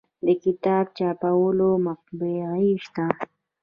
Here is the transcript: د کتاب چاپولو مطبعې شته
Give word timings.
د 0.25 0.27
کتاب 0.43 0.85
چاپولو 0.97 1.69
مطبعې 1.87 2.71
شته 2.85 3.05